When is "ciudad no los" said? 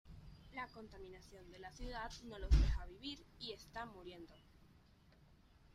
1.71-2.49